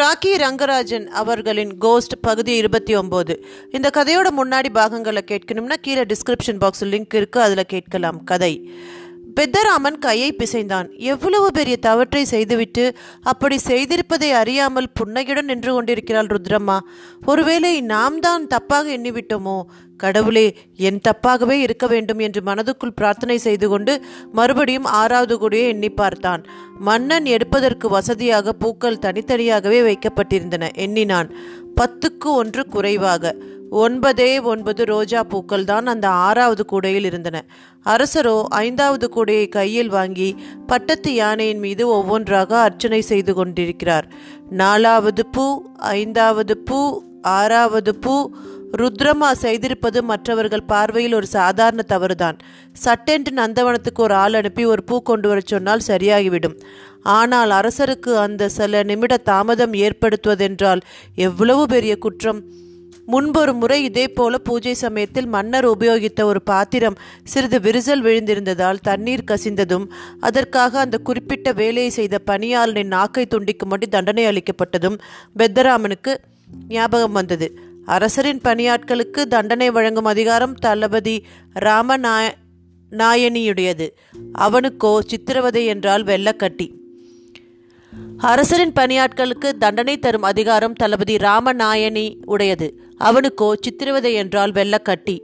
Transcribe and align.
ராக்கி 0.00 0.30
ரங்கராஜன் 0.36 1.06
அவர்களின் 1.06 1.78
கோஸ்ட் 1.78 2.14
பகுதி 2.20 2.52
இருபத்தி 2.56 2.96
ஒம்பது. 2.96 3.34
இந்த 3.70 3.90
கதையோட 3.94 4.28
முன்னாடி 4.40 4.70
பாகங்களை 4.72 5.22
கேட்கணும்னா 5.30 5.76
கீழே 5.80 6.02
டிஸ்கிரிப்ஷன் 6.02 6.60
பாக்ஸில் 6.62 6.92
லிங்க் 6.92 7.16
இருக்குது 7.20 7.46
அதில் 7.46 7.70
கேட்கலாம் 7.74 8.24
கதை. 8.24 8.70
பெத்தராமன் 9.34 9.98
கையை 9.98 10.36
பிசைந்தான். 10.38 10.98
எவ்வளவு 10.98 11.50
பெரிய 11.50 11.76
தவற்றை 11.76 12.24
செய்துவிட்டு 12.24 12.94
அப்படி 13.22 13.56
செய்திருப்பதை 13.66 14.30
அறியாமல் 14.30 14.92
புன்னகையுடன் 14.94 15.44
நின்று 15.44 15.72
கொண்டிருக்கிறாள் 15.72 16.26
ருத்ரம்மா. 16.26 16.78
ஒருவேளை 17.26 17.80
நாம் 17.80 18.20
தான் 18.20 18.46
தப்பாக 18.46 18.86
எண்ணிவிட்டோமோ? 18.96 19.62
கடவுளே 19.96 20.56
என் 20.76 21.00
தப்பாகவே 21.08 21.50
இருக்க 21.50 21.86
வேண்டும் 21.86 22.18
என்று 22.18 22.40
மனதுக்குள் 22.40 22.94
பிரார்த்தனை 22.94 23.38
செய்து 23.38 23.68
கொண்டு 23.68 24.02
மறுபடியும் 24.32 24.84
ஆறாவது 24.84 25.38
கூடிய 25.38 25.62
எண்ணி 25.62 25.90
பார்த்தான். 25.90 26.44
மன்னன் 26.78 27.24
எடுப்பதற்கு 27.24 27.88
வசதியாக 27.88 28.52
பூக்கள் 28.52 29.02
தனித்தனியாகவே 29.02 29.80
வைக்கப்பட்டிருந்தன. 29.82 30.74
எண்ணினான். 30.74 31.34
பத்துக்கு 31.80 32.24
ஒன்று 32.24 32.66
குறைவாக. 32.66 33.36
ஒன்பதே 33.70 34.42
ஒன்பது 34.42 34.84
ரோஜா 34.84 35.22
பூக்கள் 35.22 35.64
தான் 35.64 35.86
அந்த 35.86 36.08
ஆறாவது 36.08 36.64
கூடையில் 36.64 37.04
இருந்தன. 37.04 37.44
அரசரோ 37.84 38.42
ஐந்தாவது 38.48 39.10
கூடையை 39.14 39.48
கையில் 39.48 39.88
வாங்கி 39.88 40.36
பட்டத்து 40.66 41.14
யானையின் 41.14 41.58
மீது 41.58 41.88
ஒவ்வொன்றாக 41.88 42.58
அர்ச்சனை 42.58 43.00
செய்து 43.00 43.34
கொண்டிருக்கிறார். 43.34 44.08
நாலாவது 44.50 45.26
பூ 45.26 45.62
ஐந்தாவது 45.78 46.58
பூ 46.58 47.02
ஆறாவது 47.22 47.94
பூ. 47.94 48.30
ருத்ரமா 48.78 49.32
செய்திருப்பது 49.42 50.02
மற்றவர்கள் 50.02 50.62
பார்வையில் 50.62 51.12
ஒரு 51.12 51.26
சாதாரண 51.26 51.82
தவறுதான். 51.82 52.36
சட்டென்று 52.72 53.34
நந்தவனத்துக்கு 53.34 53.98
ஒரு 53.98 54.14
ஆள் 54.14 54.34
அனுப்பி 54.34 54.64
ஒரு 54.64 54.84
பூ 54.84 55.02
கொண்டு 55.02 55.28
வரச் 55.28 55.46
சொன்னால் 55.46 55.86
சரியாகிவிடும். 55.86 56.60
ஆனால் 57.02 57.50
அரசருக்கு 57.50 58.14
அந்த 58.14 58.48
சில 58.48 58.82
நிமிட 58.82 59.16
தாமதம் 59.16 59.72
ஏற்படுத்துவதென்றால் 59.72 60.80
எவ்வளவு 61.14 61.66
பெரிய 61.66 61.96
குற்றம்? 61.98 62.42
முன்பொரு 63.10 63.52
முறை 63.54 63.84
இதே 63.84 64.08
போல 64.08 64.38
பூஜை 64.38 64.74
சமயத்தில் 64.74 65.26
மன்னர் 65.26 65.66
உபயோகித்த 65.68 66.22
ஒரு 66.22 66.42
பாத்திரம் 66.42 66.98
சிறிது 67.24 67.58
விரிசல் 67.58 68.02
விழுந்திருந்ததால் 68.02 68.82
தண்ணீர் 68.82 69.28
கசிந்ததும் 69.30 69.86
அதற்காக 70.20 70.80
அந்த 70.80 70.98
குறிப்பிட்ட 70.98 71.52
வேலையை 71.52 71.90
செய்த 71.90 72.18
பணியாளனின் 72.30 72.92
நாக்கை 72.96 73.26
துண்டிக்கும்படி 73.30 73.88
தண்டனை 73.88 74.24
அளிக்கப்பட்டதும் 74.26 74.98
பெத்தராமனுக்கு 75.38 76.14
ஞாபகம் 76.68 77.12
வந்தது. 77.12 77.48
அரசரின் 77.86 78.40
பணியாட்களுக்கு 78.44 79.22
தண்டனை 79.26 79.70
வழங்கும் 79.70 80.04
அதிகாரம் 80.04 80.54
தளபதி 80.54 81.16
ராமநாய 81.60 82.26
நாயனியுடையது. 82.92 83.86
அவனுக்கோ 84.38 84.92
சித்திரவதை 85.06 85.64
என்றால் 85.64 86.04
வெள்ளக்கட்டி. 86.04 86.66
அரசரின் 88.18 88.72
பணியாட்களுக்கு 88.72 89.48
தண்டனை 89.58 89.98
தரும் 89.98 90.22
அதிகாரம் 90.22 90.72
தளபதி 90.72 91.16
ராமநாயனி 91.16 92.06
உடையது 92.24 92.68
அவனுக்கோ 93.00 93.48
சித்திரவதை 93.60 94.12
என்றால் 94.12 94.52
வெள்ளக்கட்டி. 94.52 95.16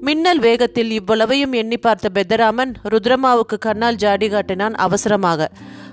மின்னல் 0.00 0.38
வேகத்தில் 0.38 0.90
இவ்வளவையும் 0.90 1.52
எண்ணி 1.52 1.78
பார்த்த 1.78 2.08
பெத்தராமன் 2.14 2.72
ருத்ரமாவுக்கு 2.84 3.56
கண்ணால் 3.58 3.96
ஜாடி 3.96 4.28
காட்டினான் 4.28 4.74
அவசரமாக. 4.74 5.48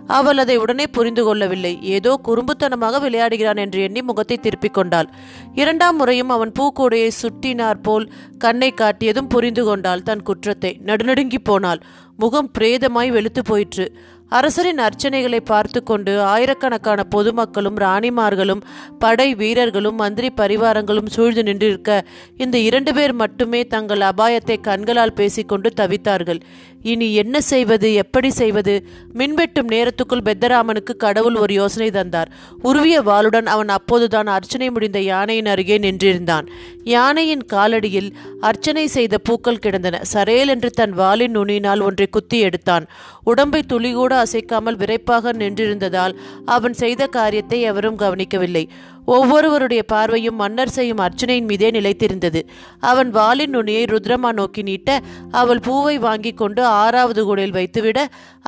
அவள் 0.08 0.38
அதை 0.38 0.56
உடனே 0.58 0.86
புரிந்து 0.88 1.24
கொள்ளவில்லை. 1.24 1.72
ஏதோ 1.96 2.12
குறும்புத்தனமாக 2.28 3.00
விளையாடுகிறான் 3.06 3.60
என்று 3.64 3.80
எண்ணி 3.82 4.02
முகத்தை 4.02 4.38
திருப்பிக் 4.38 4.74
கொண்டாள். 4.74 5.10
இரண்டாம் 5.54 5.96
முறையும் 5.96 6.30
அவன் 6.30 6.54
பூக்கூடையை 6.60 7.10
சுட்டினார் 7.22 7.82
போல் 7.82 8.06
கண்ணை 8.38 8.70
காட்டியதும் 8.74 9.30
புரிந்து 9.30 9.66
கொண்டாள் 9.66 10.04
தன் 10.04 10.24
குற்றத்தை. 10.24 10.72
நடுநடுங்கி 10.86 11.42
போனாள். 11.44 11.82
முகம் 12.16 12.52
பிரேதமாய் 12.58 13.12
வெளுத்து 13.12 13.42
போயிற்று. 13.44 13.88
அரசரின் 14.32 14.82
அர்ச்சனைகளை 14.86 15.40
பார்த்து 15.46 15.80
கொண்டு 15.84 16.14
ஆயிரக்கணக்கான 16.22 17.04
பொதுமக்களும் 17.16 17.78
ராணிமார்களும் 17.78 18.64
படை 19.00 19.28
வீரர்களும் 19.36 19.96
மந்திரி 19.96 20.30
பரிவாரங்களும் 20.36 21.12
சூழ்ந்து 21.16 21.44
நின்றிருக்க 21.44 21.92
இந்த 22.38 22.58
இரண்டு 22.58 22.94
பேர் 22.94 23.14
மட்டுமே 23.14 23.62
தங்கள் 23.68 24.04
அபாயத்தை 24.12 24.58
கண்களால் 24.62 25.16
பேசிக்கொண்டு 25.16 25.72
தவித்தார்கள். 25.76 26.42
இனி 26.84 27.14
என்ன 27.14 27.42
செய்வது 27.42 27.94
எப்படி 27.94 28.30
செய்வது? 28.30 28.86
மின்வெட்டும் 29.14 29.72
நேரத்துக்குள் 29.72 30.24
பெத்தராமனுக்கு 30.26 30.96
கடவுள் 30.98 31.36
ஒரு 31.36 31.54
யோசனை 31.54 31.92
தந்தார். 31.92 32.32
உருவிய 32.64 33.02
வாளுடன் 33.02 33.46
அவன் 33.46 33.68
அப்போதுதான் 33.68 34.28
அர்ச்சனை 34.28 34.70
முடிந்த 34.70 35.00
யானையின் 35.00 35.46
அருகே 35.46 35.78
நின்றிருந்தான். 35.78 36.48
யானையின் 36.84 37.46
காலடியில் 37.54 38.14
அர்ச்சனை 38.40 38.88
செய்த 38.88 39.18
பூக்கள் 39.18 39.60
கிடந்தன. 39.60 40.02
சரேல் 40.14 40.48
என்று 40.48 40.70
தன் 40.70 40.92
வாளின் 40.92 41.36
நுனியினால் 41.38 41.82
ஒன்றை 41.82 42.08
குத்தி 42.08 42.40
எடுத்தான். 42.40 42.88
உடம்பை 43.24 43.64
துளிகூட 43.74 44.26
அசைக்காமல் 44.26 44.76
விரைப்பாக 44.76 45.34
நின்றிருந்ததால் 45.34 46.16
அவன் 46.46 46.74
செய்த 46.74 47.08
காரியத்தை 47.08 47.62
எவரும் 47.62 47.96
கவனிக்கவில்லை. 47.96 48.70
ஒவ்வொருவருடைய 49.08 49.82
பார்வையும் 49.94 50.40
மன்னர் 50.42 50.74
செய்யும் 50.78 51.02
அர்ச்சனையின் 51.06 51.50
மீதே 51.50 51.70
நிலைத்திருந்தது. 51.72 52.42
அவன் 52.90 53.10
வாளின் 53.10 53.54
நுனியை 53.56 53.84
ருத்ரமா 53.94 54.32
நோக்கி 54.40 54.62
நீட்ட 54.62 55.00
அவள் 55.32 55.62
பூவை 55.68 55.96
வாங்கி 55.98 56.34
கொண்டு 56.34 56.64
ஆறாவது 56.82 57.24
கூடையில் 57.26 57.58
வைத்துவிட 57.58 58.00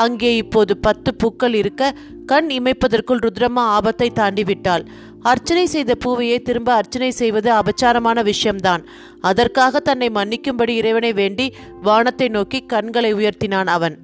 அங்கே 0.05 0.31
இப்போது 0.35 0.75
பத்து 0.87 1.11
பூக்கள் 1.13 1.53
இருக்க 1.53 1.93
கண் 2.25 2.49
இமைப்பதற்குள் 2.57 3.23
ருத்ரமா 3.25 3.63
ஆபத்தை 3.77 4.09
தாண்டி 4.11 4.43
விட்டாள் 4.43 4.85
அர்ச்சனை 5.31 5.63
செய்த 5.67 5.91
பூவையே 5.95 6.37
திரும்ப 6.41 6.69
அர்ச்சனை 6.73 7.09
செய்வது 7.11 7.49
அபச்சாரமான 7.51 8.21
விஷயம்தான். 8.23 8.83
அதற்காக 9.21 9.79
தன்னை 9.79 10.09
மன்னிக்கும்படி 10.09 10.75
இறைவனை 10.81 11.11
வேண்டி 11.13 11.47
வானத்தை 11.81 12.29
நோக்கி 12.29 12.61
கண்களை 12.65 13.11
உயர்த்தினான் 13.13 13.71
அவன். 13.77 13.97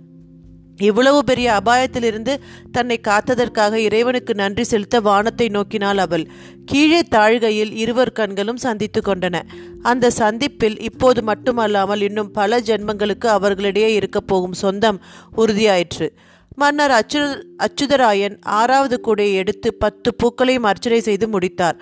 இவ்வளவு 0.77 1.23
பெரிய 1.23 1.61
அபாயத்திலிருந்து 1.63 2.39
தன்னை 2.71 2.99
காத்ததற்காக 3.07 3.73
இறைவனுக்கு 3.73 4.35
நன்றி 4.35 4.63
செலுத்த 4.63 5.01
வானத்தை 5.01 5.47
நோக்கினாள் 5.47 5.97
அவள். 5.97 6.27
கீழே 6.65 7.01
தாழ்கையில் 7.11 7.71
இருவர் 7.71 8.11
கண்களும் 8.11 8.57
சந்தித்து 8.57 9.01
கொண்டன. 9.01 9.41
அந்த 9.81 10.09
சந்திப்பில் 10.09 10.79
இப்போது 10.79 11.23
மட்டுமல்லாமல் 11.23 12.01
இன்னும் 12.01 12.31
பல 12.31 12.59
ஜென்மங்களுக்கு 12.59 13.27
அவர்களிடையே 13.27 13.93
இருக்கப் 13.93 14.27
போகும் 14.27 14.53
சொந்தம் 14.53 15.01
உறுதியாயிற்று. 15.37 16.09
மன்னர் 16.55 16.91
அச்சு 16.91 17.21
அச்சுதராயன் 17.65 18.35
ஆறாவது 18.59 18.97
கூடையை 19.07 19.33
எடுத்து 19.33 19.73
பத்து 19.73 20.09
பூக்களையும் 20.23 20.67
அர்ச்சனை 20.71 20.99
செய்து 21.01 21.27
முடித்தார். 21.27 21.77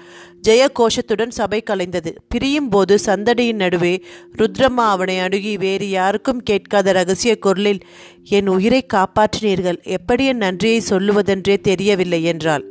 ஜெய 0.48 0.64
கோஷத்துடன் 0.80 1.34
சபை 1.40 1.64
கலைந்தது. 1.70 2.12
பிரியும் 2.30 2.70
போது 2.70 3.00
சந்தடியின் 3.06 3.62
நடுவே 3.64 3.94
ருத்ரம்மா 4.38 4.86
அவனை 4.96 5.20
அணுகி 5.20 5.58
வேறு 5.58 5.90
யாருக்கும் 5.90 6.44
கேட்காத 6.44 6.92
ரகசிய 6.92 7.36
குரலில் 7.38 7.82
என் 8.30 8.48
உயிரை 8.48 8.82
காப்பாற்றினீர்கள். 8.94 9.80
எப்படி 9.84 10.26
என் 10.26 10.38
நன்றியை 10.38 10.82
சொல்லுவதென்றே 10.90 11.58
தெரியவில்லை 11.62 12.24
என்றாள். 12.24 12.66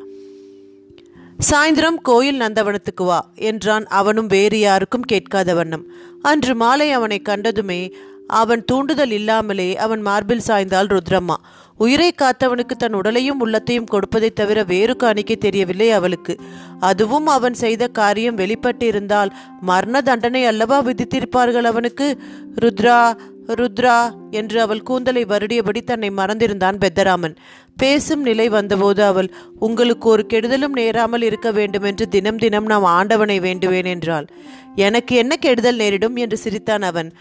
சாயந்தரம் 1.50 2.00
கோயில் 2.02 2.40
நந்தவனத்துக்கு 2.40 3.04
வா 3.04 3.20
என்றான். 3.34 3.86
அவனும் 3.86 4.26
வேறு 4.26 4.58
யாருக்கும் 4.60 5.10
கேட்காத 5.12 5.54
வண்ணம். 5.54 5.86
அன்று 6.22 6.54
மாலை 6.54 6.90
அவனை 6.92 7.22
கண்டதுமே 7.28 7.92
அவன் 8.26 8.64
தூண்டுதல் 8.64 9.10
இல்லாமலே 9.10 9.76
அவன் 9.76 10.00
மார்பில் 10.00 10.46
சாய்ந்தாள் 10.46 10.92
ருத்ரம்மா. 10.94 11.36
உயிரை 11.76 12.14
காத்தவனுக்கு 12.22 12.76
தன் 12.76 12.92
உடலையும் 12.92 13.40
உள்ளத்தையும் 13.40 13.86
கொடுப்பதைத் 13.92 14.36
தவிர 14.36 14.62
வேறு 14.62 14.96
காணிக்கை 14.96 15.36
தெரியவில்லை 15.36 15.90
அவளுக்கு. 15.90 16.36
அதுவும் 16.80 17.26
அவன் 17.26 17.54
செய்த 17.54 17.86
காரியம் 17.86 18.36
வெளிப்பட்டிருந்தால் 18.36 19.30
மரண 19.60 20.00
தண்டனை 20.00 20.44
அல்லவா 20.44 20.82
விதித்திருப்பார்கள் 20.82 21.62
அவனுக்கு? 21.62 22.18
ருத்ரா 22.60 23.16
ருத்ரா 23.46 24.10
என்று 24.30 24.60
அவள் 24.60 24.82
கூந்தலை 24.82 25.24
வருடியபடி 25.24 25.84
தன்னை 25.84 26.10
மறந்திருந்தான் 26.10 26.78
பெத்தராமன். 26.78 27.36
பேசும் 27.76 28.22
நிலை 28.22 28.48
வந்தபோது 28.48 29.04
அவள் 29.04 29.30
உங்களுக்கு 29.58 30.08
ஒரு 30.08 30.26
கெடுதலும் 30.32 30.68
நேராமல் 30.68 31.22
இருக்க 31.22 31.50
வேண்டும் 31.50 31.82
என்று 31.82 32.08
தினம் 32.08 32.38
தினம் 32.38 32.66
நாம் 32.66 32.84
ஆண்டவனை 32.84 33.40
வேண்டுவேன் 33.40 33.84
என்றாள். 33.84 34.26
எனக்கு 34.74 35.16
என்ன 35.16 35.36
கெடுதல் 35.36 35.76
நேரிடும்? 35.76 36.16
என்று 36.16 36.36
சிரித்தான் 36.36 36.82
அவன். 36.82 37.12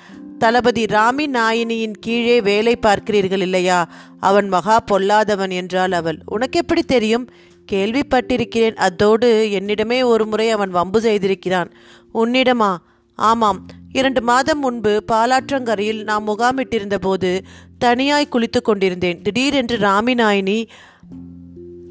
தளபதி 0.41 0.85
ராமி 0.85 1.25
நாயினியின் 1.33 1.93
கீழே 1.99 2.41
வேலை 2.41 2.79
பார்க்கிறீர்கள் 2.81 3.41
இல்லையா? 3.41 3.91
அவன் 4.19 4.47
மகா 4.47 4.83
பொல்லாதவன் 4.91 5.51
என்றாள் 5.51 5.91
அவள். 5.91 6.19
உனக்கு 6.25 6.59
எப்படி 6.59 6.83
தெரியும்? 6.83 7.29
கேள்விப்பட்டிருக்கிறேன். 7.71 8.75
அதோடு 8.75 9.49
என்னிடமே 9.51 10.03
ஒரு 10.03 10.25
முறை 10.25 10.49
அவன் 10.49 10.69
வம்பு 10.69 10.99
செய்திருக்கிறான். 10.99 11.71
உன்னிடமா? 12.13 12.77
ஆமாம். 13.15 13.65
இரண்டு 13.91 14.21
மாதம் 14.21 14.59
முன்பு 14.59 15.03
பாலாற்றங்கரையில் 15.11 16.03
நாம் 16.03 16.27
முகாமிட்டிருந்த 16.27 16.95
போது 16.95 17.43
தனியாய் 17.77 18.29
குளித்து 18.31 18.61
கொண்டிருந்தேன். 18.61 19.21
திடீரென்று 19.21 19.77
ராமி 19.77 20.13
நாயினி 20.13 20.67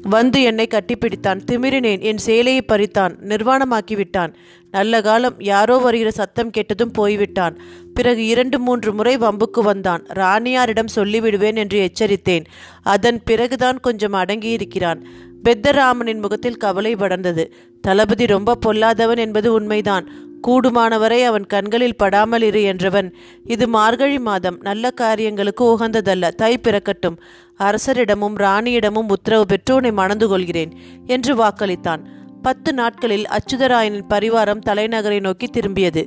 வந்து 0.01 0.41
என்னை 0.41 0.67
கட்டிப்பிடித்தான். 0.67 1.41
திமிரினேன். 1.51 2.01
என் 2.01 2.17
சேலையை 2.17 2.65
பறித்தான். 2.67 3.15
நிர்வாணமாக்கிவிட்டான். 3.27 4.33
நல்ல 4.71 5.01
காலம் 5.01 5.35
யாரோ 5.39 5.77
வருகிற 5.77 6.11
சத்தம் 6.11 6.49
கேட்டதும் 6.49 6.91
போய்விட்டான். 6.91 7.61
பிறகு 7.93 8.25
இரண்டு 8.25 8.59
மூன்று 8.59 8.93
முறை 8.93 9.17
வம்புக்கு 9.17 9.61
வந்தான். 9.61 10.03
ராணியாரிடம் 10.03 10.93
சொல்லிவிடுவேன் 10.95 11.55
என்று 11.55 11.77
எச்சரித்தேன். 11.79 12.45
அதன் 12.81 13.23
பிறகுதான் 13.23 13.79
கொஞ்சம் 13.79 14.13
அடங்கியிருக்கிறான். 14.13 15.01
பெத்தராமனின் 15.43 16.21
முகத்தில் 16.21 16.57
கவலை 16.57 16.95
படர்ந்தது. 16.95 17.51
தளபதி 17.81 18.25
ரொம்ப 18.25 18.57
பொல்லாதவன் 18.65 19.17
என்பது 19.17 19.53
உண்மைதான். 19.53 20.09
கூடுமானவரை 20.47 21.23
அவன் 21.23 21.45
கண்களில் 21.45 21.95
படாமல் 21.95 22.41
இரு 22.41 22.59
என்றவன். 22.59 23.13
இது 23.45 23.67
மார்கழி 23.67 24.19
மாதம். 24.19 24.57
நல்ல 24.61 24.91
காரியங்களுக்கு 24.91 25.77
உகந்ததல்ல. 25.77 26.29
தை 26.29 26.57
பிறக்கட்டும். 26.57 27.17
அரசரிடமும் 27.57 28.35
ராணியிடமும் 28.35 29.07
உத்தரவு 29.07 29.45
பெற்று 29.45 29.75
உன்னை 29.75 29.91
மணந்து 29.91 30.27
கொள்கிறேன் 30.27 30.71
என்று 31.05 31.35
வாக்களித்தான். 31.35 32.05
பத்து 32.41 32.73
நாட்களில் 32.73 33.25
அச்சுதராயனின் 33.27 34.07
பரிவாரம் 34.09 34.63
தலைநகரை 34.65 35.19
நோக்கி 35.19 35.47
திரும்பியது. 35.47 36.03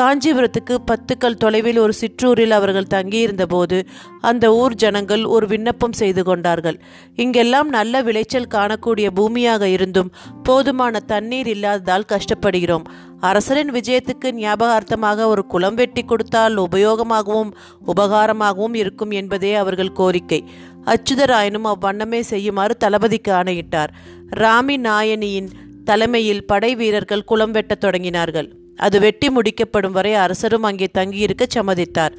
காஞ்சிபுரத்துக்கு 0.00 0.74
பத்துக்கள் 0.90 1.40
தொலைவில் 1.42 1.78
ஒரு 1.78 1.92
சிற்றூரில் 1.92 2.50
அவர்கள் 2.50 2.90
தங்கியிருந்தபோது 2.94 3.86
அந்த 4.20 4.54
ஊர் 4.54 4.74
ஜனங்கள் 4.74 5.24
ஒரு 5.24 5.46
விண்ணப்பம் 5.46 5.92
செய்து 5.92 6.24
கொண்டார்கள். 6.24 6.80
இங்கெல்லாம் 7.14 7.68
நல்ல 7.68 8.02
விளைச்சல் 8.02 8.52
காணக்கூடிய 8.54 9.08
பூமியாக 9.14 9.62
இருந்தும் 9.62 10.12
போதுமான 10.42 11.00
தண்ணீர் 11.00 11.46
இல்லாததால் 11.46 12.10
கஷ்டப்படுகிறோம். 12.12 12.86
அரசரின் 13.20 13.70
விஜயத்துக்கு 13.70 14.28
ஞாபகார்த்தமாக 14.32 15.26
ஒரு 15.26 15.46
குளம் 15.46 15.74
வெட்டி 15.74 16.02
கொடுத்தால் 16.04 16.56
உபயோகமாகவும் 16.56 17.52
உபகாரமாகவும் 17.86 18.74
இருக்கும் 18.74 19.10
என்பதே 19.10 19.54
அவர்கள் 19.54 19.92
கோரிக்கை. 19.92 20.44
அச்சுதராயனும் 20.84 21.68
அவ்வண்ணமே 21.72 22.20
செய்யுமாறு 22.20 22.76
தளபதிக்கு 22.76 23.32
ஆணையிட்டார். 23.32 23.92
ராமி 24.36 24.76
நாயனியின் 24.76 25.48
தலைமையில் 25.84 26.44
படை 26.44 26.74
வீரர்கள் 26.74 27.24
குளம் 27.24 27.50
வெட்டத் 27.50 27.84
தொடங்கினார்கள். 27.84 28.48
அது 28.76 29.00
வெட்டி 29.00 29.28
முடிக்கப்படும் 29.28 29.90
வரை 29.90 30.14
அரசரும் 30.14 30.62
அங்கே 30.62 30.86
தங்கியிருக்க 30.92 31.46
சம்மதித்தார். 31.54 32.14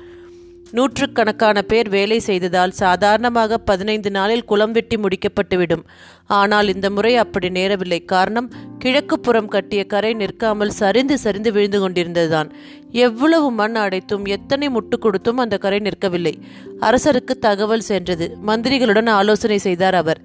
நூற்றுக்கணக்கான 0.71 1.61
பேர் 1.61 1.89
வேலை 1.89 2.19
செய்ததால் 2.19 2.71
சாதாரணமாக 2.71 3.57
பதினைந்து 3.57 4.11
நாளில் 4.11 4.43
குளம் 4.43 4.71
வெட்டி 4.71 4.97
முடிக்கப்பட்டுவிடும். 4.97 5.83
ஆனால் 6.27 6.67
இந்த 6.67 6.89
முறை 6.89 7.15
அப்படி 7.15 7.49
நேரவில்லை. 7.49 8.05
காரணம் 8.05 8.51
கிழக்கு 8.79 9.19
புறம் 9.19 9.47
கட்டிய 9.47 9.85
கரை 9.85 10.13
நிற்காமல் 10.13 10.69
சரிந்து 10.69 11.17
சரிந்து 11.17 11.51
விழுந்து 11.51 11.79
கொண்டிருந்ததுதான். 11.79 12.49
எவ்வளவு 12.91 13.51
மண் 13.51 13.75
அடைத்தும் 13.75 14.25
எத்தனை 14.25 14.69
முட்டு 14.69 14.99
கொடுத்தும் 14.99 15.37
அந்த 15.37 15.57
கரை 15.57 15.79
நிற்கவில்லை. 15.79 16.33
அரசருக்கு 16.81 17.35
தகவல் 17.39 17.87
சென்றது. 17.91 18.27
மந்திரிகளுடன் 18.45 19.09
ஆலோசனை 19.09 19.57
செய்தார் 19.57 19.95
அவர். 19.95 20.21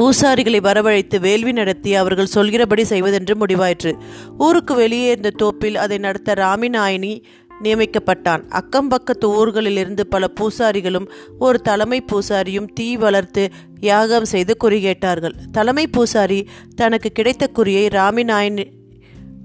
பூசாரிகளை 0.00 0.58
வரவழைத்து 0.60 1.20
வேள்வி 1.20 1.52
நடத்தி 1.52 1.94
அவர்கள் 1.94 2.26
சொல்கிறபடி 2.26 2.84
செய்வதென்று 2.84 3.34
முடிவாயிற்று. 3.34 3.98
ஊருக்கு 4.38 4.74
வெளியே 4.74 5.10
இருந்த 5.10 5.30
தோப்பில் 5.30 5.76
அதை 5.76 5.98
நடத்த 5.98 6.34
ராமிநாயனி 6.34 7.22
நியமிக்கப்பட்டான். 7.62 8.42
அக்கம் 8.48 8.88
பக்கத்து 8.88 9.26
ஊர்களிலிருந்து 9.28 10.00
பல 10.00 10.28
பூசாரிகளும் 10.40 11.08
ஒரு 11.38 11.60
தலைமை 11.60 12.04
பூசாரியும் 12.12 12.72
தீ 12.72 12.96
வளர்த்து 12.96 13.48
யாகம் 13.80 14.24
செய்து 14.24 14.56
குறி 14.56 14.80
கேட்டார்கள். 14.80 15.34
தலைமை 15.52 15.86
பூசாரி 15.86 16.48
தனக்கு 16.74 17.10
கிடைத்த 17.10 17.50
குறியை 17.54 17.86
ராமிநாயனி 17.98 18.66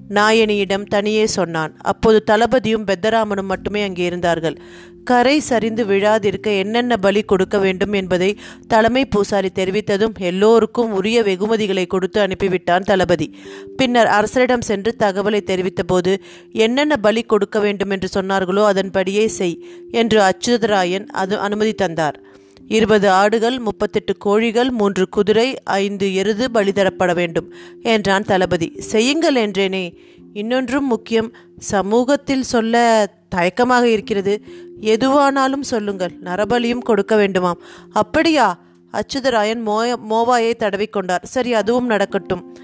நாயனியிடம் 0.10 0.84
தனியே 0.84 1.28
சொன்னான். 1.28 1.76
அப்போது 1.82 2.24
தளபதியும் 2.32 2.86
பெத்தராமனும் 2.86 3.52
மட்டுமே 3.54 3.84
அங்கே 3.84 4.06
இருந்தார்கள். 4.06 4.58
கரை 5.04 5.40
சரிந்து 5.40 5.86
விழாதிருக்க 5.86 6.48
என்னென்ன 6.58 6.98
பலி 6.98 7.22
கொடுக்க 7.22 7.58
வேண்டும் 7.58 7.94
என்பதை 7.94 8.38
தலைமை 8.68 9.06
பூசாரி 9.06 9.50
தெரிவித்ததும் 9.56 10.16
எல்லோருக்கும் 10.20 10.92
உரிய 10.92 11.24
வெகுமதிகளை 11.24 11.88
கொடுத்து 11.88 12.20
அனுப்பிவிட்டான் 12.22 12.88
தளபதி. 12.92 13.36
பின்னர் 13.78 14.08
அரசரிடம் 14.08 14.62
சென்று 14.62 14.96
தகவலை 15.00 15.42
தெரிவித்தபோது 15.52 16.14
என்னென்ன 16.52 16.98
பலி 16.98 17.24
கொடுக்க 17.24 17.60
வேண்டும் 17.60 17.90
என்று 17.90 18.10
சொன்னார்களோ 18.22 18.66
அதன்படியே 18.66 19.28
செய் 19.28 19.58
என்று 19.92 20.22
அச்சுதராயன் 20.22 21.06
அது 21.06 21.40
அனுமதி 21.40 21.74
தந்தார். 21.74 22.20
இருபது 22.68 23.10
ஆடுகள் 23.10 23.60
முப்பத்தெட்டு 23.60 24.18
கோழிகள் 24.18 24.72
மூன்று 24.72 25.10
குதிரை 25.10 25.64
ஐந்து 25.64 26.14
எருது 26.14 26.48
பலிதரப்பட 26.54 27.14
வேண்டும் 27.14 27.54
என்றான் 27.82 28.24
தளபதி. 28.24 28.74
செய்யுங்கள் 28.78 29.36
என்றேனே. 29.36 29.96
இன்னொன்றும் 30.34 30.88
முக்கியம் 30.88 31.36
சமூகத்தில் 31.58 32.44
சொல்ல 32.44 33.08
தயக்கமாக 33.36 33.84
இருக்கிறது. 33.84 34.44
எதுவானாலும் 34.82 35.62
சொல்லுங்கள் 35.62 36.12
நரபலியும் 36.24 36.78
கொடுக்க 36.78 37.16
வேண்டுமாம். 37.16 37.58
அப்படியா? 37.92 38.60
அச்சுதராயன் 38.92 39.62
மோய 39.66 39.94
மோவாயை 40.10 40.54
தடவிக்கொண்டார் 40.60 41.24
சரி 41.24 41.54
அதுவும் 41.54 41.86
நடக்கட்டும். 41.86 42.58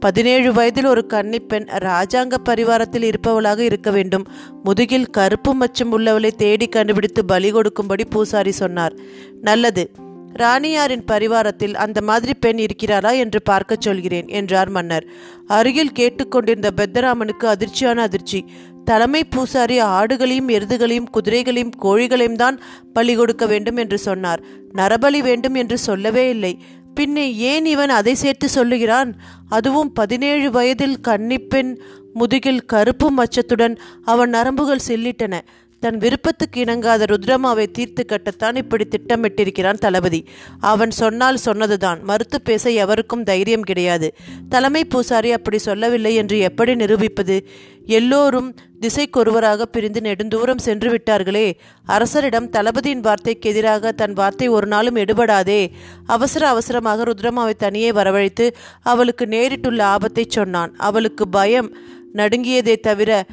பதினேழு 0.00 0.52
வயதில் 0.52 0.84
ஒரு 0.84 1.06
கன்னிப்பெண் 1.08 1.66
ராஜாங்க 1.78 2.34
பரிவாரத்தில் 2.44 3.10
இருப்பவளாக 3.10 3.58
இருக்க 3.58 3.90
வேண்டும். 3.90 4.26
முதுகில் 4.62 5.10
கருப்பு 5.10 5.54
மச்சம் 5.54 5.92
உள்ளவளை 5.92 6.30
தேடி 6.30 6.66
கண்டுபிடித்து 6.66 7.24
பலி 7.24 7.50
கொடுக்கும்படி 7.50 8.04
பூசாரி 8.04 8.50
சொன்னார். 8.50 8.94
நல்லது. 9.40 9.90
ராணியாரின் 10.32 11.04
பரிவாரத்தில் 11.06 11.74
அந்த 11.74 12.00
மாதிரி 12.00 12.34
பெண் 12.34 12.58
இருக்கிறாரா 12.58 13.16
என்று 13.16 13.42
பார்க்கச் 13.42 13.80
சொல்கிறேன் 13.80 14.28
என்றார் 14.28 14.68
மன்னர். 14.68 15.06
அருகில் 15.46 15.92
கேட்டுக்கொண்டிருந்த 15.92 16.70
பெத்தராமனுக்கு 16.76 17.44
அதிர்ச்சியான 17.44 17.94
அதிர்ச்சி. 17.94 18.44
தலைமை 18.84 19.24
பூசாரி 19.24 19.80
ஆடுகளையும் 19.80 20.48
எருதுகளையும் 20.48 21.08
குதிரைகளையும் 21.10 21.72
கோழிகளையும் 21.82 22.36
தான் 22.36 22.60
பலி 22.92 23.14
கொடுக்க 23.14 23.46
வேண்டும் 23.46 23.76
என்று 23.76 23.98
சொன்னார். 23.98 24.42
நரபலி 24.74 25.18
வேண்டும் 25.18 25.54
என்று 25.54 25.78
சொல்லவே 25.78 26.28
இல்லை. 26.28 26.62
பின்னே 26.98 27.24
ஏன் 27.50 27.66
இவன் 27.74 27.92
அதை 27.98 28.14
சேர்த்து 28.14 28.46
சொல்லுகிறான்? 28.48 29.10
அதுவும் 29.48 29.90
பதினேழு 29.92 30.48
வயதில் 30.50 30.96
கன்னிப்பெண் 31.08 31.70
முதுகில் 32.14 32.64
கருப்பு 32.72 33.08
மச்சத்துடன் 33.16 33.74
அவன் 34.04 34.30
நரம்புகள் 34.36 34.86
செல்லிட்டன. 34.88 35.34
தன் 35.80 35.96
விருப்பத்துக்கு 35.96 36.64
இணங்காத 36.64 37.04
ருத்ரமாவை 37.04 37.70
தீர்த்து 37.70 38.04
கட்டத்தான் 38.04 38.56
இப்படி 38.56 38.84
திட்டமிட்டிருக்கிறான் 38.84 39.78
தளபதி. 39.78 40.28
அவன் 40.60 40.90
சொன்னால் 40.90 41.36
சொன்னதுதான். 41.36 42.02
மறுத்து 42.02 42.42
பேச 42.42 42.70
எவருக்கும் 42.70 43.22
தைரியம் 43.22 43.62
கிடையாது. 43.62 44.14
தலைமை 44.48 44.84
பூசாரி 44.84 45.32
அப்படி 45.32 45.58
சொல்லவில்லை 45.58 46.14
என்று 46.14 46.38
எப்படி 46.38 46.74
நிரூபிப்பது? 46.74 47.46
எல்லோரும் 47.86 48.54
திசைக்கொருவராக 48.80 49.62
பிரிந்து 49.62 50.00
நெடுந்தூரம் 50.00 50.58
சென்று 50.58 50.88
விட்டார்களே. 50.90 51.52
அரசரிடம் 51.86 52.48
தளபதியின் 52.48 53.00
வார்த்தைக்கு 53.00 53.50
எதிராக 53.50 53.92
தன் 53.92 54.12
வார்த்தை 54.12 54.48
ஒரு 54.48 54.66
நாளும் 54.66 54.96
எடுபடாதே. 54.96 55.70
அவசர 56.06 56.48
அவசரமாக 56.48 57.04
ருத்ரமாவை 57.04 57.52
தனியே 57.52 57.90
வரவழைத்து 57.90 58.50
அவளுக்கு 58.82 59.24
நேரிட்டுள்ள 59.24 59.80
ஆபத்தை 59.80 60.26
சொன்னான். 60.28 60.74
அவளுக்கு 60.76 61.28
பயம் 61.28 61.76
நடுங்கியதே 62.14 62.80
தவிர 62.80 63.24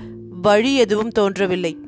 வழி 0.41 0.75
எதுவும் 0.75 1.09
தோன்றவில்லை. 1.09 1.84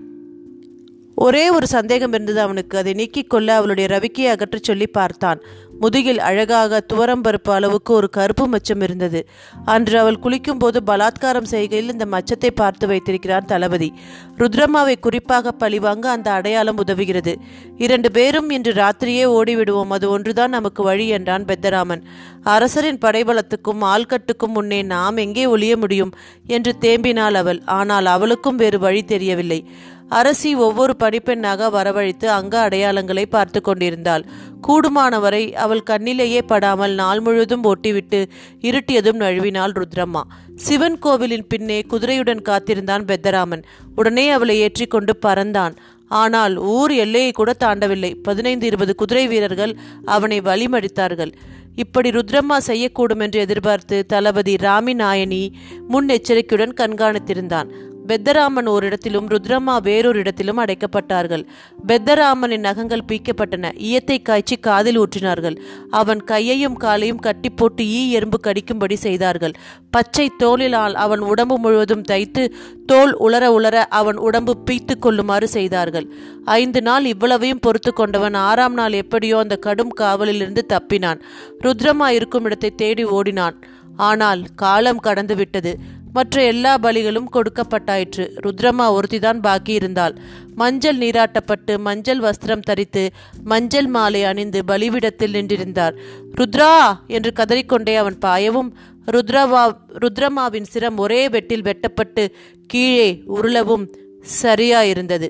ஒரே 1.17 1.49
ஒரு 1.49 1.67
சந்தேகம் 1.67 2.13
இருந்தது 2.13 2.41
அவனுக்கு. 2.41 2.77
அதை 2.77 2.93
நீக்கிக்கொள்ள 2.93 3.47
அவளுடைய 3.47 3.99
ரவிக்கையை 3.99 4.31
அகற்றச் 4.33 4.63
சொல்லி 4.63 4.87
பார்த்தான். 4.87 5.39
முதுகில் 5.79 6.19
அழகாக 6.19 6.79
துவரம் 6.93 7.23
பருப்பு 7.23 7.51
அளவுக்கு 7.51 7.93
ஒரு 7.93 8.09
கருப்பு 8.09 8.45
மச்சம் 8.47 8.81
இருந்தது. 8.81 9.19
அன்று 9.65 9.99
அவள் 9.99 10.19
குளிக்கும்போது 10.23 10.77
பலாத்காரம் 10.85 11.49
செய்கையில் 11.51 11.91
இந்த 11.91 12.05
மச்சத்தை 12.05 12.51
பார்த்து 12.51 12.87
வைத்திருக்கிறார் 12.87 13.45
தளபதி. 13.45 13.93
ருத்ரம்மாவை 14.37 14.95
குறிப்பாக 14.99 15.51
பழிவாங்க 15.51 16.09
அந்த 16.09 16.31
அடையாளம் 16.31 16.77
உதவுகிறது. 16.77 17.35
இரண்டு 17.77 18.11
பேரும் 18.11 18.49
இன்று 18.49 18.73
ராத்திரியே 18.73 19.25
ஓடிவிடுவோம். 19.37 19.87
அது 19.87 20.09
ஒன்றுதான் 20.09 20.49
நமக்கு 20.49 20.83
வழி 20.83 21.07
என்றான் 21.07 21.45
பெத்தராமன். 21.45 22.03
அரசரின் 22.43 23.01
படைபலத்துக்கும் 23.05 23.83
ஆள்கட்டுக்கும் 23.83 24.55
முன்னே 24.55 24.81
நாம் 24.83 25.17
எங்கே 25.17 25.45
ஒளிய 25.45 25.77
முடியும்? 25.77 26.13
என்று 26.47 26.75
தேம்பினாள் 26.81 27.33
அவள். 27.33 27.61
ஆனால் 27.65 28.05
அவளுக்கும் 28.05 28.55
வேறு 28.55 28.79
வழி 28.79 29.03
தெரியவில்லை. 29.03 29.67
அரசி 30.09 30.55
ஒவ்வொரு 30.55 30.93
பணிப்பெண்ணாக 30.99 31.69
வரவழைத்து 31.69 32.25
அங்க 32.25 32.67
அடையாளங்களை 32.67 33.25
பார்த்து 33.25 33.61
கொண்டிருந்தாள். 33.61 34.25
கூடுமானவரை 34.67 35.53
அவள் 35.53 35.83
கண்ணிலேயே 35.89 36.41
படாமல் 36.47 36.93
நாள் 36.93 37.19
முழுவதும் 37.19 37.63
ஒட்டிவிட்டு 37.63 38.25
இருட்டியதும் 38.61 39.19
நழுவினாள் 39.19 39.75
ருத்ரம்மா. 39.79 40.21
சிவன் 40.55 40.99
கோவிலின் 40.99 41.47
பின்னே 41.47 41.85
குதிரையுடன் 41.89 42.41
காத்திருந்தான் 42.41 43.05
பெத்தராமன். 43.05 43.63
உடனே 43.95 44.29
அவளை 44.29 44.59
ஏற்றிக்கொண்டு 44.59 45.15
பறந்தான். 45.25 45.75
ஆனால் 46.07 46.57
ஊர் 46.57 46.91
எல்லையை 46.91 47.31
கூட 47.31 47.53
தாண்டவில்லை. 47.59 48.13
பதினைந்து 48.23 48.65
இருபது 48.65 48.95
குதிரை 48.95 49.27
வீரர்கள் 49.27 49.77
அவனை 50.05 50.41
வழிமடித்தார்கள். 50.41 51.33
இப்படி 51.75 52.09
ருத்ரம்மா 52.09 52.57
செய்யக்கூடும் 52.67 53.19
என்று 53.19 53.39
எதிர்பார்த்து 53.39 54.05
தளபதி 54.05 54.55
ராமி 54.55 54.93
நாயனி 54.95 55.49
முன்னெச்சரிக்கையுடன் 55.89 56.73
கண்காணித்திருந்தான். 56.81 57.69
பெத்தராமன் 58.09 58.67
ஒரு 58.73 58.85
இடத்திலும் 58.89 59.27
ருத்ரம்மா 59.33 59.75
வேறொரு 59.87 60.17
இடத்திலும் 60.23 60.61
அடைக்கப்பட்டார்கள். 60.63 61.43
பெத்தராமனின் 61.89 62.65
நகங்கள் 62.67 63.05
பீக்கப்பட்டன. 63.09 63.71
ஈயத்தை 63.87 64.17
காய்ச்சி 64.21 64.55
காதில் 64.67 64.99
ஊற்றினார்கள். 65.03 65.57
அவன் 66.01 66.21
கையையும் 66.23 66.77
காலையும் 66.83 67.23
கட்டி 67.27 67.49
போட்டு 67.49 67.83
ஈ 67.99 68.01
எறும்பு 68.11 68.39
கடிக்கும்படி 68.47 68.97
செய்தார்கள். 69.05 69.55
பச்சை 69.95 70.27
தோலினால் 70.43 70.95
அவன் 71.05 71.23
உடம்பு 71.31 71.57
முழுவதும் 71.63 72.07
தைத்து 72.11 72.43
தோல் 72.91 73.13
உலர 73.27 73.45
உலர 73.57 73.77
அவன் 73.99 74.19
உடம்பு 74.27 74.55
பீத்து 74.67 74.95
கொள்ளுமாறு 74.99 75.47
செய்தார்கள். 75.57 76.07
ஐந்து 76.59 76.81
நாள் 76.81 77.05
இவ்வளவையும் 77.13 77.63
பொறுத்து 77.65 77.93
கொண்டவன் 77.93 78.37
ஆறாம் 78.47 78.77
நாள் 78.79 78.99
எப்படியோ 79.03 79.37
அந்த 79.45 79.57
கடும் 79.67 79.95
காவலிலிருந்து 80.01 80.63
தப்பினான். 80.73 81.21
ருத்ரமா 81.65 82.09
இருக்கும் 82.17 82.47
இடத்தை 82.49 82.71
தேடி 82.83 83.05
ஓடினான். 83.17 83.57
ஆனால் 84.07 84.41
காலம் 84.61 85.05
கடந்து 85.05 85.35
விட்டது 85.35 85.71
மற்ற 86.17 86.43
எல்லா 86.43 86.77
பலிகளும் 86.77 87.31
கொடுக்கப்பட்டாயிற்று. 87.33 88.23
ருத்ரமா 88.45 88.85
ஒருத்திதான் 88.89 89.39
பாக்கி 89.41 89.73
இருந்தாள் 89.73 90.15
மஞ்சள் 90.55 90.97
நீராட்டப்பட்டு 90.97 91.73
மஞ்சள் 91.79 92.21
வஸ்திரம் 92.21 92.65
தரித்து 92.65 93.03
மஞ்சள் 93.43 93.87
மாலை 93.87 94.23
அணிந்து 94.23 94.61
பலிவிடத்தில் 94.67 95.35
நின்றிருந்தார். 95.35 95.95
ருத்ரா! 96.39 96.71
என்று 97.07 97.31
கதறிக்கொண்டே 97.39 97.95
அவன் 97.95 98.17
பாயவும் 98.25 98.69
ருத்ரவா 99.07 99.63
ருத்ரமாவின் 100.03 100.69
சிரம் 100.73 100.97
ஒரே 100.97 101.27
வெட்டில் 101.27 101.67
வெட்டப்பட்டு 101.67 102.23
கீழே 102.69 103.09
உருளவும் 103.35 103.85
சரியாயிருந்தது. 104.41 105.29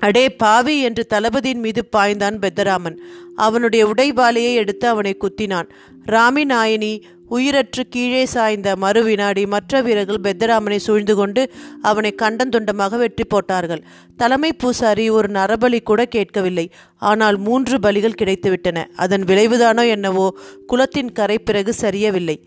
அடே 0.00 0.30
பாவி! 0.34 0.80
என்று 0.80 1.06
தளபதியின் 1.06 1.60
மீது 1.60 1.82
பாய்ந்தான் 1.96 2.38
பெத்தராமன். 2.38 2.96
அவனுடைய 3.36 3.82
உடைவாலையை 3.86 4.54
எடுத்து 4.54 4.86
அவனை 4.88 5.16
குத்தினான். 5.16 5.68
ராமி 6.06 6.44
நாயனி 6.44 6.92
உயிரற்று 7.30 7.80
கீழே 7.88 8.26
சாய்ந்த 8.26 8.76
மறு 8.76 9.02
வினாடி 9.02 9.46
மற்ற 9.46 9.82
வீரர்கள் 9.82 10.22
பெத்தராமனை 10.22 10.76
சூழ்ந்து 10.76 11.14
கொண்டு 11.16 11.50
அவனை 11.82 12.14
கண்டந்துண்டமாக 12.22 12.96
வெற்றி 12.96 13.24
போட்டார்கள். 13.24 13.84
தலைமை 14.16 14.52
பூசாரி 14.52 15.10
ஒரு 15.10 15.28
நரபலி 15.28 15.82
கூட 15.82 16.04
கேட்கவில்லை. 16.04 16.70
ஆனால் 16.96 17.36
மூன்று 17.36 17.78
பலிகள் 17.78 18.20
கிடைத்துவிட்டன. 18.22 18.84
அதன் 18.96 19.22
விளைவுதானோ 19.22 19.88
என்னவோ 19.88 20.36
குலத்தின் 20.66 21.12
கரை 21.12 21.38
பிறகு 21.38 21.74
சரியவில்லை. 21.74 22.46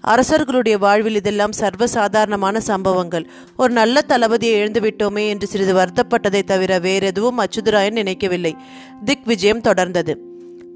அரசர்களுடைய 0.00 0.78
வாழ்வில் 0.78 1.14
இதெல்லாம் 1.14 1.54
சர்வசாதாரணமான 1.60 2.56
சம்பவங்கள். 2.56 3.28
ஒரு 3.56 3.72
நல்ல 3.72 4.02
தளபதியை 4.08 4.54
இழந்துவிட்டோமே 4.60 5.28
என்று 5.28 5.46
சிறிது 5.46 5.74
வருத்தப்பட்டதை 5.74 6.42
தவிர 6.42 6.78
வேறெதுவும் 6.78 7.38
அச்சுதராயன் 7.38 8.00
நினைக்கவில்லை. 8.02 8.56
திக் 9.04 9.24
விஜயம் 9.24 9.60
தொடர்ந்தது. 9.60 10.25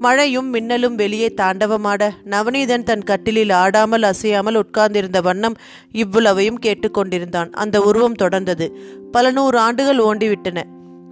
மழையும் 0.01 0.49
மின்னலும் 0.49 0.95
வெளியே 0.95 1.33
தாண்டவமாட 1.37 2.09
நவநீதன் 2.25 2.83
தன் 2.83 3.03
கட்டிலில் 3.03 3.49
ஆடாமல் 3.49 4.03
அசையாமல் 4.03 4.55
உட்கார்ந்திருந்த 4.55 5.21
வண்ணம் 5.21 5.57
இவ்வளவையும் 5.91 6.59
கேட்டுக்கொண்டிருந்தான். 6.61 7.49
அந்த 7.51 7.81
உருவம் 7.81 8.19
தொடர்ந்தது. 8.21 8.71
பல 9.11 9.31
நூறு 9.31 9.57
ஆண்டுகள் 9.57 9.97
ஓண்டிவிட்டன. 9.97 10.63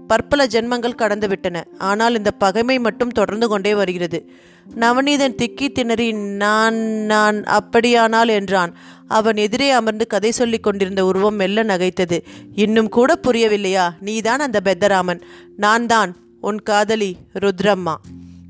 பற்பல 0.07 0.45
ஜென்மங்கள் 0.45 0.99
கடந்துவிட்டன. 1.01 1.63
ஆனால் 1.77 2.15
இந்த 2.15 2.31
பகைமை 2.31 2.79
மட்டும் 2.79 3.09
தொடர்ந்து 3.09 3.47
கொண்டே 3.47 3.75
வருகிறது. 3.75 4.29
நவநீதன் 4.75 5.37
திக்கி 5.41 5.71
திணறி 5.71 6.11
நான் 6.13 6.75
நான் 7.13 7.43
அப்படியானால் 7.43 8.27
என்றான். 8.27 8.77
அவன் 9.07 9.37
எதிரே 9.37 9.69
அமர்ந்து 9.71 10.07
கதை 10.07 10.31
சொல்லிக் 10.31 10.63
கொண்டிருந்த 10.63 11.05
உருவம் 11.05 11.35
மெல்ல 11.35 11.63
நகைத்தது. 11.63 12.19
இன்னும் 12.55 12.89
கூட 12.89 13.19
புரியவில்லையா? 13.27 13.89
நீதான் 13.99 14.39
அந்த 14.39 14.59
பெத்தராமன். 14.63 15.21
நான் 15.57 15.85
தான் 15.85 16.15
உன் 16.41 16.61
காதலி 16.61 17.15
ருத்ரம்மா. 17.39 17.95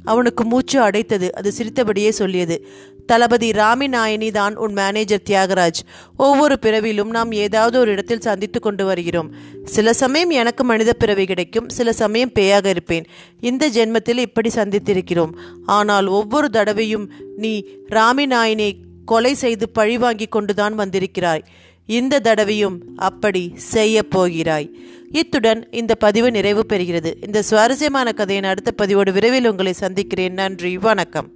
அவனுக்கு 0.09 0.43
மூச்சு 0.45 0.77
அடைத்தது. 0.81 1.27
அது 1.39 1.49
சிரித்தபடியே 1.51 2.11
சொல்லியது. 2.11 2.57
தளபதி 3.05 3.47
ராமி 3.51 3.87
நாயனி 3.87 4.27
தான் 4.31 4.55
உன் 4.55 4.73
மேனேஜர் 4.73 5.25
தியாகராஜ். 5.29 5.79
ஒவ்வொரு 6.17 6.55
பிறவிலும் 6.59 7.09
நாம் 7.09 7.31
ஏதாவது 7.45 7.75
ஒரு 7.79 7.91
இடத்தில் 7.91 8.25
சந்தித்து 8.27 8.59
கொண்டு 8.59 8.83
வருகிறோம். 8.85 9.29
சில 9.75 9.93
சமயம் 9.93 10.33
எனக்கு 10.41 10.63
மனித 10.63 10.93
பிறவி 10.93 11.25
கிடைக்கும். 11.25 11.69
சில 11.69 11.93
சமயம் 11.93 12.35
பேயாக 12.39 12.65
இருப்பேன். 12.65 13.07
இந்த 13.41 13.69
ஜென்மத்தில் 13.69 14.21
இப்படி 14.27 14.51
சந்தித்திருக்கிறோம். 14.55 15.33
ஆனால் 15.77 16.09
ஒவ்வொரு 16.19 16.49
தடவையும் 16.49 17.07
நீ 17.37 17.53
ராமி 17.89 18.27
நாயனை 18.35 18.69
கொலை 19.05 19.33
செய்து 19.33 19.67
பழிவாங்கி 19.69 20.27
கொண்டுதான் 20.27 20.75
வந்திருக்கிறாய். 20.79 21.45
இந்த 21.89 22.19
தடவையும் 22.19 22.77
அப்படி 23.09 23.43
செய்ய 23.73 24.03
போகிறாய். 24.15 24.67
இத்துடன் 25.11 25.67
இந்த 25.71 25.95
பதிவு 25.95 26.31
நிறைவு 26.31 26.65
பெறுகிறது. 26.69 27.13
இந்த 27.25 27.41
சுவாரஸ்யமான 27.41 28.11
கதையின் 28.11 28.43
அடுத்த 28.43 28.71
பதிவோடு 28.71 29.13
விரைவில் 29.13 29.47
உங்களை 29.47 29.73
சந்திக்கிறேன். 29.73 30.33
நன்றி. 30.33 30.77
வணக்கம். 30.77 31.31